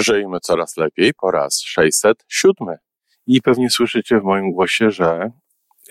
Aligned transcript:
Żyjmy 0.00 0.40
coraz 0.40 0.76
lepiej 0.76 1.14
po 1.14 1.30
raz 1.30 1.60
607. 1.60 2.76
I 3.26 3.42
pewnie 3.42 3.70
słyszycie 3.70 4.20
w 4.20 4.24
moim 4.24 4.52
głosie, 4.52 4.90
że 4.90 5.30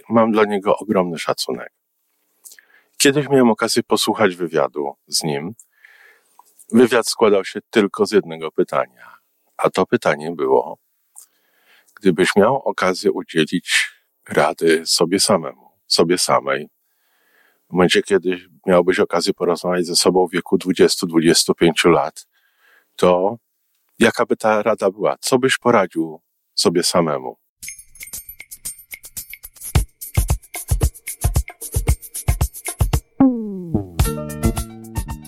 mam 0.09 0.31
dla 0.31 0.43
niego 0.45 0.77
ogromny 0.77 1.17
szacunek. 1.17 1.73
Kiedyś 2.97 3.29
miałem 3.29 3.49
okazję 3.49 3.83
posłuchać 3.83 4.35
wywiadu 4.35 4.93
z 5.07 5.23
nim. 5.23 5.55
Wywiad 6.71 7.07
składał 7.07 7.45
się 7.45 7.59
tylko 7.69 8.05
z 8.05 8.11
jednego 8.11 8.51
pytania, 8.51 9.17
a 9.57 9.69
to 9.69 9.85
pytanie 9.85 10.31
było: 10.31 10.77
gdybyś 11.95 12.35
miał 12.35 12.55
okazję 12.55 13.11
udzielić 13.11 13.91
rady 14.29 14.85
sobie 14.85 15.19
samemu, 15.19 15.69
sobie 15.87 16.17
samej, 16.17 16.69
w 17.69 17.73
momencie, 17.73 18.01
kiedy 18.01 18.37
miałbyś 18.65 18.99
okazję 18.99 19.33
porozmawiać 19.33 19.85
ze 19.85 19.95
sobą 19.95 20.27
w 20.27 20.31
wieku 20.31 20.57
20-25 20.57 21.89
lat, 21.89 22.27
to 22.95 23.37
jaka 23.99 24.25
by 24.25 24.37
ta 24.37 24.63
rada 24.63 24.91
była? 24.91 25.15
Co 25.19 25.39
byś 25.39 25.57
poradził 25.57 26.21
sobie 26.55 26.83
samemu? 26.83 27.37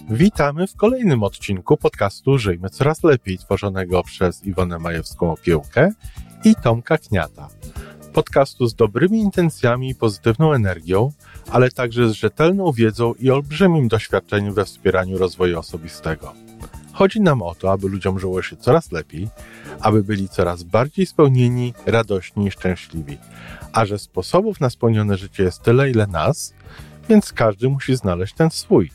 Witamy 0.09 0.67
w 0.67 0.75
kolejnym 0.75 1.23
odcinku 1.23 1.77
podcastu 1.77 2.38
Żyjmy 2.38 2.70
Coraz 2.70 3.03
Lepiej, 3.03 3.38
tworzonego 3.38 4.03
przez 4.03 4.45
Iwonę 4.45 4.80
Majewską 4.80 5.31
Opiełkę 5.31 5.91
i 6.44 6.55
Tomka 6.55 6.97
Kniata. 6.97 7.49
Podcastu 8.13 8.67
z 8.67 8.75
dobrymi 8.75 9.20
intencjami 9.20 9.89
i 9.89 9.95
pozytywną 9.95 10.53
energią, 10.53 11.11
ale 11.52 11.72
także 11.72 12.09
z 12.09 12.11
rzetelną 12.11 12.72
wiedzą 12.72 13.13
i 13.13 13.31
olbrzymim 13.31 13.88
doświadczeniem 13.88 14.53
we 14.53 14.66
wspieraniu 14.66 15.17
rozwoju 15.17 15.59
osobistego. 15.59 16.46
Chodzi 16.97 17.21
nam 17.21 17.41
o 17.41 17.55
to, 17.55 17.71
aby 17.71 17.89
ludziom 17.89 18.19
żyło 18.19 18.41
się 18.41 18.55
coraz 18.55 18.91
lepiej, 18.91 19.29
aby 19.81 20.03
byli 20.03 20.29
coraz 20.29 20.63
bardziej 20.63 21.05
spełnieni, 21.05 21.73
radośni 21.85 22.47
i 22.47 22.51
szczęśliwi. 22.51 23.17
A 23.73 23.85
że 23.85 23.99
sposobów 23.99 24.59
na 24.59 24.69
spełnione 24.69 25.17
życie 25.17 25.44
jest 25.44 25.61
tyle, 25.61 25.89
ile 25.89 26.07
nas, 26.07 26.53
więc 27.09 27.33
każdy 27.33 27.69
musi 27.69 27.95
znaleźć 27.95 28.33
ten 28.33 28.52
swój. 28.52 28.91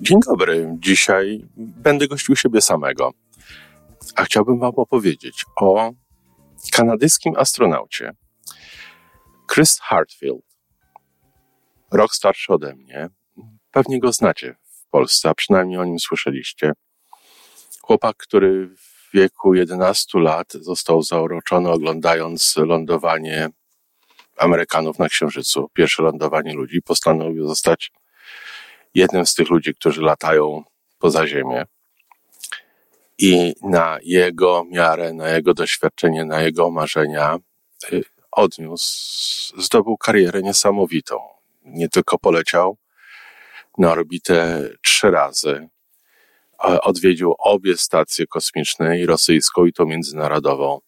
Dzień 0.00 0.20
dobry. 0.26 0.76
Dzisiaj 0.78 1.44
będę 1.56 2.08
gościł 2.08 2.36
siebie 2.36 2.60
samego. 2.60 3.12
A 4.16 4.24
chciałbym 4.24 4.58
Wam 4.58 4.72
opowiedzieć 4.76 5.44
o 5.56 5.92
kanadyjskim 6.72 7.34
astronaucie 7.36 8.12
Chris 9.54 9.78
Hartfield. 9.80 10.44
Rok 11.92 12.14
starszy 12.14 12.52
ode 12.52 12.74
mnie. 12.74 13.08
Pewnie 13.70 14.00
go 14.00 14.12
znacie 14.12 14.63
Polsce, 14.94 15.28
a 15.28 15.34
przynajmniej 15.34 15.78
o 15.78 15.84
nim 15.84 15.98
słyszeliście. 15.98 16.72
Chłopak, 17.82 18.16
który 18.16 18.66
w 18.66 19.10
wieku 19.14 19.54
11 19.54 20.18
lat 20.18 20.52
został 20.52 21.02
zauroczony 21.02 21.70
oglądając 21.70 22.56
lądowanie 22.56 23.48
Amerykanów 24.36 24.98
na 24.98 25.08
Księżycu, 25.08 25.70
pierwsze 25.72 26.02
lądowanie 26.02 26.54
ludzi, 26.54 26.82
postanowił 26.82 27.48
zostać 27.48 27.92
jednym 28.94 29.26
z 29.26 29.34
tych 29.34 29.50
ludzi, 29.50 29.74
którzy 29.74 30.02
latają 30.02 30.62
poza 30.98 31.26
Ziemię. 31.26 31.64
I 33.18 33.54
na 33.62 33.98
jego 34.02 34.64
miarę, 34.70 35.12
na 35.12 35.28
jego 35.28 35.54
doświadczenie, 35.54 36.24
na 36.24 36.42
jego 36.42 36.70
marzenia 36.70 37.38
y, 37.92 38.02
odniósł, 38.32 39.62
zdobył 39.62 39.96
karierę 39.96 40.42
niesamowitą. 40.42 41.16
Nie 41.64 41.88
tylko 41.88 42.18
poleciał 42.18 42.76
na 43.78 43.92
orbitę 43.92 44.70
trzy 44.82 45.10
razy, 45.10 45.68
odwiedził 46.58 47.34
obie 47.38 47.76
stacje 47.76 48.26
kosmiczne, 48.26 49.00
i 49.00 49.06
rosyjską, 49.06 49.66
i 49.66 49.72
tą 49.72 49.86
międzynarodową. 49.86 50.80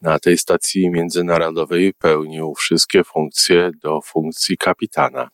Na 0.00 0.18
tej 0.18 0.38
stacji 0.38 0.90
międzynarodowej 0.90 1.94
pełnił 1.94 2.54
wszystkie 2.54 3.04
funkcje 3.04 3.70
do 3.82 4.00
funkcji 4.00 4.56
kapitana. 4.56 5.28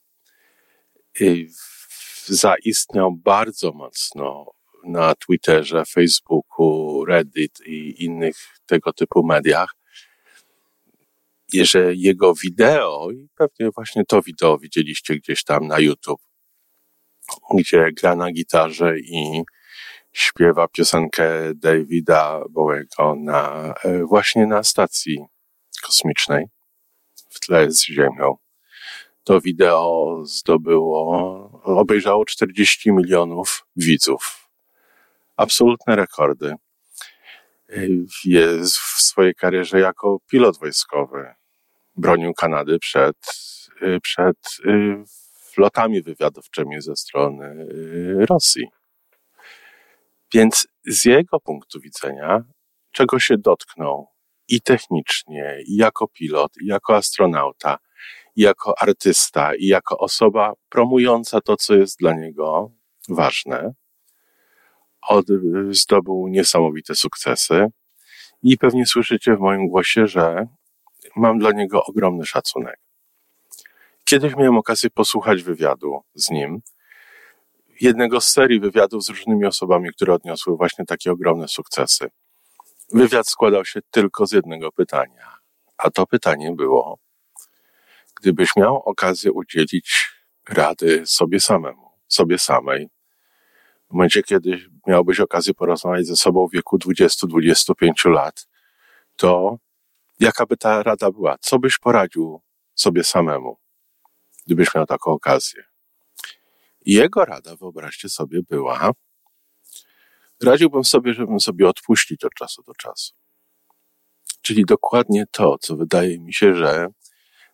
I 1.20 1.48
zaistniał 2.26 3.12
bardzo 3.12 3.72
mocno 3.72 4.46
na 4.84 5.14
Twitterze, 5.14 5.84
Facebooku, 5.84 7.04
Reddit 7.04 7.60
i 7.66 8.04
innych 8.04 8.36
tego 8.66 8.92
typu 8.92 9.26
mediach. 9.26 9.74
Że 11.54 11.94
jego 11.94 12.34
wideo, 12.34 13.10
i 13.10 13.28
pewnie 13.36 13.70
właśnie 13.70 14.04
to 14.04 14.22
wideo 14.22 14.58
widzieliście 14.58 15.16
gdzieś 15.16 15.44
tam 15.44 15.66
na 15.66 15.78
YouTube, 15.78 16.20
gdzie 17.54 17.92
gra 17.92 18.16
na 18.16 18.32
gitarze 18.32 18.98
i 18.98 19.42
śpiewa 20.12 20.68
piosenkę 20.68 21.54
Davida 21.54 22.40
Bowiego 22.50 23.14
na, 23.16 23.74
e, 23.84 24.04
właśnie 24.04 24.46
na 24.46 24.62
stacji 24.62 25.24
kosmicznej 25.82 26.44
w 27.30 27.40
tle 27.40 27.70
z 27.70 27.84
Ziemią. 27.84 28.36
To 29.24 29.40
wideo 29.40 30.20
zdobyło, 30.24 31.02
obejrzało 31.64 32.24
40 32.24 32.92
milionów 32.92 33.66
widzów. 33.76 34.48
Absolutne 35.36 35.96
rekordy. 35.96 36.54
Jest 38.24 38.76
w 38.76 39.00
swojej 39.00 39.34
karierze 39.34 39.80
jako 39.80 40.18
pilot 40.30 40.58
wojskowy. 40.58 41.34
Bronił 41.96 42.34
Kanady 42.34 42.78
przed, 42.78 43.16
przed 44.02 44.36
flotami 45.52 46.02
wywiadowczymi 46.02 46.80
ze 46.80 46.96
strony 46.96 47.66
Rosji. 48.30 48.68
Więc 50.34 50.68
z 50.86 51.04
jego 51.04 51.40
punktu 51.40 51.80
widzenia, 51.80 52.44
czego 52.92 53.18
się 53.18 53.38
dotknął 53.38 54.08
i 54.48 54.60
technicznie, 54.60 55.58
i 55.66 55.76
jako 55.76 56.08
pilot, 56.08 56.52
i 56.62 56.66
jako 56.66 56.96
astronauta, 56.96 57.78
i 58.36 58.42
jako 58.42 58.74
artysta, 58.78 59.54
i 59.54 59.66
jako 59.66 59.98
osoba 59.98 60.52
promująca 60.68 61.40
to, 61.40 61.56
co 61.56 61.74
jest 61.74 61.98
dla 61.98 62.14
niego 62.14 62.70
ważne, 63.08 63.72
od, 65.08 65.26
zdobył 65.70 66.28
niesamowite 66.28 66.94
sukcesy. 66.94 67.66
I 68.42 68.58
pewnie 68.58 68.86
słyszycie 68.86 69.36
w 69.36 69.40
moim 69.40 69.68
głosie, 69.68 70.06
że 70.06 70.46
mam 71.16 71.38
dla 71.38 71.52
niego 71.52 71.84
ogromny 71.84 72.26
szacunek. 72.26 72.80
Kiedyś 74.10 74.36
miałem 74.36 74.56
okazję 74.56 74.90
posłuchać 74.90 75.42
wywiadu 75.42 76.02
z 76.14 76.30
nim, 76.30 76.62
jednego 77.80 78.20
z 78.20 78.26
serii 78.26 78.60
wywiadów 78.60 79.04
z 79.04 79.08
różnymi 79.08 79.46
osobami, 79.46 79.90
które 79.92 80.14
odniosły 80.14 80.56
właśnie 80.56 80.84
takie 80.86 81.12
ogromne 81.12 81.48
sukcesy. 81.48 82.10
Wywiad 82.92 83.28
składał 83.28 83.64
się 83.64 83.80
tylko 83.90 84.26
z 84.26 84.32
jednego 84.32 84.72
pytania, 84.72 85.36
a 85.76 85.90
to 85.90 86.06
pytanie 86.06 86.52
było: 86.52 86.98
gdybyś 88.20 88.56
miał 88.56 88.76
okazję 88.76 89.32
udzielić 89.32 90.10
rady 90.48 91.02
sobie 91.06 91.40
samemu, 91.40 91.90
sobie 92.08 92.38
samej, 92.38 92.88
w 93.90 93.92
momencie, 93.92 94.22
kiedy 94.22 94.58
miałbyś 94.86 95.20
okazję 95.20 95.54
porozmawiać 95.54 96.06
ze 96.06 96.16
sobą 96.16 96.48
w 96.48 96.52
wieku 96.52 96.78
20-25 96.78 98.10
lat, 98.10 98.46
to 99.16 99.58
jaka 100.20 100.46
by 100.46 100.56
ta 100.56 100.82
rada 100.82 101.10
była? 101.10 101.36
Co 101.40 101.58
byś 101.58 101.78
poradził 101.78 102.40
sobie 102.74 103.04
samemu, 103.04 103.60
gdybyś 104.50 104.74
miał 104.74 104.86
taką 104.86 105.10
okazję? 105.10 105.62
I 106.84 106.92
jego 106.92 107.24
rada, 107.24 107.56
wyobraźcie 107.56 108.08
sobie, 108.08 108.40
była, 108.42 108.90
radziłbym 110.42 110.84
sobie, 110.84 111.14
żebym 111.14 111.40
sobie 111.40 111.68
odpuścić 111.68 112.24
od 112.24 112.34
czasu 112.34 112.62
do 112.62 112.74
czasu. 112.74 113.14
Czyli 114.42 114.64
dokładnie 114.64 115.24
to, 115.30 115.58
co 115.58 115.76
wydaje 115.76 116.20
mi 116.20 116.34
się, 116.34 116.54
że 116.54 116.86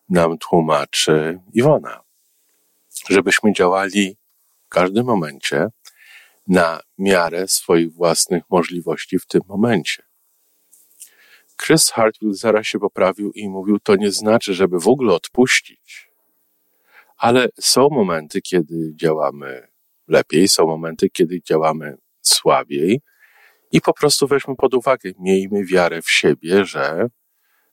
nam 0.08 0.38
tłumaczy 0.38 1.40
Iwona. 1.52 2.00
Żebyśmy 3.10 3.52
działali 3.52 4.16
w 4.66 4.68
każdym 4.68 5.06
momencie 5.06 5.66
na 6.46 6.80
miarę 6.98 7.48
swoich 7.48 7.92
własnych 7.92 8.42
możliwości 8.50 9.18
w 9.18 9.26
tym 9.26 9.40
momencie. 9.48 10.02
Chris 11.62 11.90
Hartfield 11.90 12.38
zaraz 12.38 12.66
się 12.66 12.78
poprawił 12.78 13.32
i 13.32 13.48
mówił, 13.48 13.78
to 13.80 13.96
nie 13.96 14.10
znaczy, 14.10 14.54
żeby 14.54 14.80
w 14.80 14.88
ogóle 14.88 15.14
odpuścić. 15.14 16.05
Ale 17.16 17.48
są 17.60 17.88
momenty, 17.90 18.42
kiedy 18.42 18.92
działamy 19.00 19.68
lepiej, 20.08 20.48
są 20.48 20.66
momenty, 20.66 21.10
kiedy 21.10 21.42
działamy 21.42 21.96
słabiej 22.22 23.00
i 23.72 23.80
po 23.80 23.94
prostu 23.94 24.26
weźmy 24.26 24.56
pod 24.56 24.74
uwagę, 24.74 25.10
miejmy 25.18 25.64
wiarę 25.64 26.02
w 26.02 26.10
siebie, 26.10 26.64
że 26.64 27.06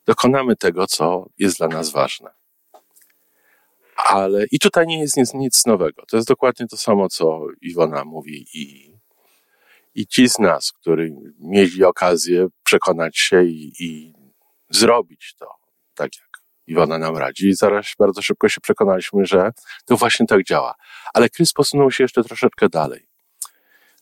dokonamy 0.06 0.56
tego, 0.56 0.88
co 0.88 1.30
jest 1.38 1.57
dla 1.57 1.68
nas 1.68 1.92
ważne. 1.92 2.30
Ale 3.95 4.45
i 4.51 4.60
tutaj 4.60 4.88
nie 4.88 5.00
jest 5.00 5.18
nic, 5.18 5.34
nic 5.34 5.66
nowego. 5.66 6.04
To 6.07 6.18
jest 6.18 6.28
dokładnie 6.28 6.68
to 6.68 6.78
samo, 6.78 7.10
co 7.10 7.46
Iwona 7.62 8.06
mówi 8.06 8.46
i, 8.54 8.94
i 9.96 10.07
ci 10.07 10.30
z 10.30 10.39
nas, 10.39 10.72
którzy 10.72 11.12
mieli 11.39 11.84
okazję 11.84 12.48
przekonać 12.63 13.18
się 13.18 13.44
i, 13.44 13.72
i 13.80 14.13
zrobić 14.69 15.36
to, 15.39 15.48
tak 15.96 16.10
jak 16.22 16.32
Iwona 16.68 16.98
nam 16.98 17.18
radzi. 17.18 17.48
I 17.48 17.56
zaraz 17.56 17.94
bardzo 18.00 18.21
szybko 18.21 18.50
się 18.50 18.62
przekonaliśmy, 18.62 19.25
że 19.25 19.51
to 19.86 19.98
właśnie 19.98 20.25
tak 20.25 20.44
działa. 20.44 20.75
Ale 21.13 21.30
Krys 21.30 21.54
posunął 21.54 21.92
się 21.92 22.04
jeszcze 22.04 22.24
troszeczkę 22.24 22.69
dalej. 22.69 23.07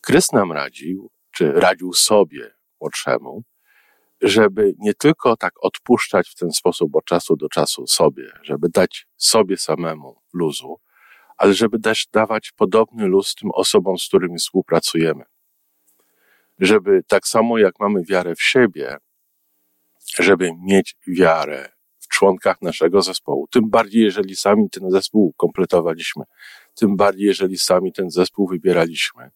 Krys 0.00 0.32
nam 0.32 0.52
radził, 0.52 1.10
czy 1.30 1.52
radził 1.52 1.92
sobie 1.92 2.54
młodszemu, 2.80 3.42
żeby 4.22 4.74
nie 4.78 4.94
tylko 4.94 5.36
tak 5.36 5.52
odpuszczać 5.60 6.28
w 6.28 6.34
ten 6.34 6.52
sposób 6.52 6.96
od 6.96 7.04
czasu 7.04 7.36
do 7.36 7.48
czasu 7.48 7.86
sobie, 7.86 8.32
żeby 8.42 8.68
dać 8.68 9.06
sobie 9.16 9.56
samemu 9.56 10.20
luzu, 10.32 10.80
ale 11.36 11.54
żeby 11.54 11.80
też 11.80 12.06
dawać 12.12 12.52
podobny 12.56 13.06
luz 13.06 13.34
tym 13.34 13.50
osobom, 13.50 13.98
z 13.98 14.08
którymi 14.08 14.38
współpracujemy. 14.38 15.24
Żeby 16.58 17.02
tak 17.08 17.26
samo 17.26 17.58
jak 17.58 17.74
mamy 17.80 18.04
wiarę 18.04 18.34
w 18.34 18.42
siebie, 18.42 18.96
żeby 20.18 20.50
mieć 20.64 20.96
wiarę 21.06 21.71
członkach 22.22 22.62
naszego 22.62 23.02
zespołu, 23.02 23.46
tym 23.50 23.70
bardziej 23.70 24.02
jeżeli 24.02 24.36
sami 24.36 24.70
ten 24.70 24.90
zespół 24.90 25.32
kompletowaliśmy, 25.36 26.24
tym 26.74 26.96
bardziej 26.96 27.26
jeżeli 27.26 27.58
sami 27.58 27.92
ten 27.92 28.10
zespół 28.10 28.48
wybieraliśmy, 28.48 29.30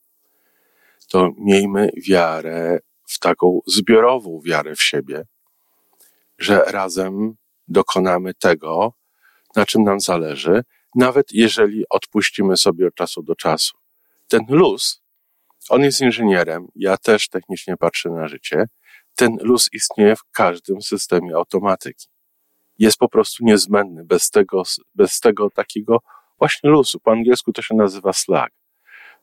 to 1.09 1.31
miejmy 1.38 1.91
wiarę 2.09 2.79
w 3.09 3.19
taką 3.19 3.61
zbiorową 3.67 4.41
wiarę 4.44 4.75
w 4.75 4.83
siebie, 4.83 5.25
że 6.38 6.59
razem 6.59 7.35
dokonamy 7.69 8.35
tego, 8.35 8.93
na 9.56 9.67
czym 9.67 9.83
nam 9.83 10.00
zależy, 10.00 10.62
nawet 10.94 11.33
jeżeli 11.33 11.85
odpuścimy 11.91 12.56
sobie 12.56 12.87
od 12.87 12.94
czasu 12.94 13.23
do 13.23 13.35
czasu. 13.35 13.79
Ten 14.29 14.41
luz, 14.49 15.03
on 15.69 15.83
jest 15.83 16.00
inżynierem, 16.00 16.67
ja 16.75 16.97
też 16.97 17.29
technicznie 17.29 17.77
patrzę 17.77 18.11
na 18.11 18.29
życie, 18.29 18.65
ten 19.17 19.37
luz 19.41 19.69
istnieje 19.73 20.17
w 20.17 20.25
każdym 20.33 20.83
systemie 20.83 21.35
automatyki. 21.35 22.15
Jest 22.78 22.99
po 22.99 23.08
prostu 23.08 23.44
niezbędny. 23.44 24.05
Bez 24.05 24.31
tego, 24.31 24.62
bez 24.94 25.20
tego 25.20 25.50
takiego 25.50 25.99
właśnie 26.38 26.70
luzu, 26.70 27.00
po 27.00 27.11
angielsku 27.11 27.52
to 27.52 27.62
się 27.62 27.75
nazywa 27.75 28.12
slag. 28.12 28.52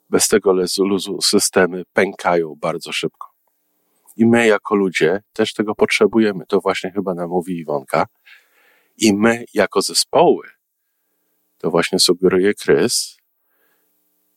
Bez 0.09 0.27
tego 0.27 0.53
luzu 0.77 1.21
systemy 1.21 1.83
pękają 1.93 2.55
bardzo 2.57 2.91
szybko. 2.91 3.27
I 4.17 4.25
my 4.25 4.47
jako 4.47 4.75
ludzie 4.75 5.21
też 5.33 5.53
tego 5.53 5.75
potrzebujemy. 5.75 6.45
To 6.45 6.59
właśnie 6.59 6.91
chyba 6.91 7.13
nam 7.13 7.29
mówi 7.29 7.59
Iwonka. 7.59 8.05
I 8.97 9.13
my 9.13 9.45
jako 9.53 9.81
zespoły, 9.81 10.49
to 11.57 11.71
właśnie 11.71 11.99
sugeruje 11.99 12.53
Krys, 12.53 13.17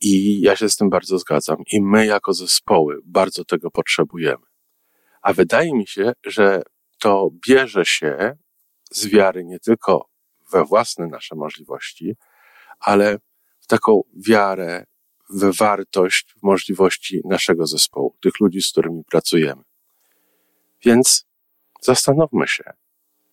i 0.00 0.40
ja 0.40 0.56
się 0.56 0.68
z 0.68 0.76
tym 0.76 0.90
bardzo 0.90 1.18
zgadzam. 1.18 1.56
I 1.72 1.82
my 1.82 2.06
jako 2.06 2.32
zespoły 2.32 2.98
bardzo 3.04 3.44
tego 3.44 3.70
potrzebujemy. 3.70 4.46
A 5.22 5.32
wydaje 5.32 5.74
mi 5.74 5.86
się, 5.86 6.12
że 6.26 6.62
to 6.98 7.30
bierze 7.48 7.84
się 7.84 8.36
z 8.90 9.06
wiary 9.06 9.44
nie 9.44 9.60
tylko 9.60 10.08
we 10.52 10.64
własne 10.64 11.06
nasze 11.06 11.34
możliwości, 11.34 12.16
ale 12.80 13.18
w 13.60 13.66
taką 13.66 14.00
wiarę 14.28 14.84
w 15.30 15.56
wartość, 15.56 16.34
w 16.38 16.42
możliwości 16.42 17.20
naszego 17.24 17.66
zespołu, 17.66 18.16
tych 18.20 18.40
ludzi, 18.40 18.62
z 18.62 18.70
którymi 18.70 19.04
pracujemy. 19.04 19.62
Więc 20.84 21.26
zastanówmy 21.80 22.48
się, 22.48 22.64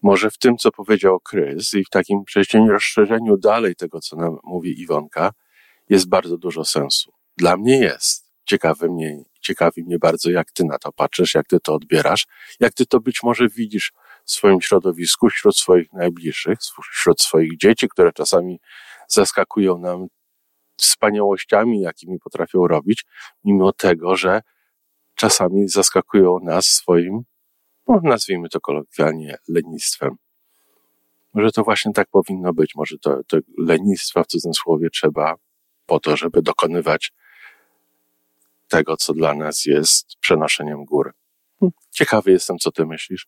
może 0.02 0.32
w 0.32 0.38
tym, 0.38 0.58
co 0.58 0.72
powiedział 0.72 1.20
Krys 1.20 1.74
i 1.74 1.84
w 1.84 1.90
takim 1.90 2.24
przejścieniu, 2.24 2.72
rozszerzeniu 2.72 3.38
dalej 3.38 3.76
tego, 3.76 4.00
co 4.00 4.16
nam 4.16 4.38
mówi 4.44 4.82
Iwonka, 4.82 5.32
jest 5.90 6.10
bardzo 6.10 6.38
dużo 6.38 6.66
sensu. 6.66 7.12
Dla 7.38 7.58
mnie 7.58 7.80
jest. 7.80 8.34
Ciekawe 8.46 8.90
mnie, 8.90 9.24
ciekawi 9.42 9.84
mnie 9.84 10.00
bardzo, 10.00 10.32
jak 10.32 10.52
ty 10.52 10.66
na 10.66 10.78
to 10.78 10.92
patrzysz, 10.92 11.34
jak 11.34 11.48
ty 11.48 11.60
to 11.60 11.74
odbierasz, 11.74 12.28
jak 12.60 12.74
ty 12.74 12.86
to 12.86 13.00
być 13.00 13.24
może 13.24 13.48
widzisz 13.48 13.92
w 14.26 14.32
swoim 14.32 14.62
środowisku, 14.62 15.30
wśród 15.30 15.58
swoich 15.58 15.94
najbliższych, 15.94 16.58
wśród 16.92 17.22
swoich 17.22 17.58
dzieci, 17.58 17.90
które 17.90 18.14
czasami 18.14 18.60
zaskakują 19.08 19.78
nam 19.78 20.08
wspaniałościami, 20.78 21.82
jakimi 21.82 22.20
potrafią 22.20 22.68
robić, 22.68 23.06
mimo 23.44 23.74
tego, 23.74 24.16
że 24.16 24.42
czasami 25.16 25.68
zaskakują 25.68 26.40
nas 26.40 26.66
swoim, 26.66 27.24
no, 27.88 28.00
nazwijmy 28.04 28.50
to 28.50 28.60
kolokwialnie, 28.60 29.38
lenistwem. 29.48 30.16
Może 31.34 31.52
to 31.52 31.64
właśnie 31.64 31.94
tak 31.94 32.08
powinno 32.10 32.54
być. 32.54 32.76
Może 32.76 32.98
to, 32.98 33.24
to 33.28 33.38
lenistwa 33.58 34.24
w 34.24 34.28
cudzysłowie 34.28 34.90
trzeba 34.90 35.36
po 35.86 36.00
to, 36.00 36.18
żeby 36.18 36.42
dokonywać 36.42 37.12
tego, 38.68 38.98
co 38.98 39.14
dla 39.14 39.34
nas 39.36 39.66
jest 39.66 40.16
przenoszeniem 40.20 40.86
góry. 40.86 41.12
Ciekawy 41.92 42.32
jestem, 42.32 42.58
co 42.58 42.72
ty 42.72 42.86
myślisz. 42.86 43.28